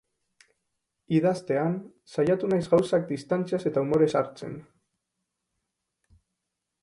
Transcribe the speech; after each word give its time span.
Idaztean, 1.17 1.75
saiatu 2.15 2.49
naiz 2.53 2.63
gauzak 2.71 3.05
distantziaz 3.13 3.61
eta 3.71 3.85
umorez 3.87 4.11
hartzen. 4.21 4.55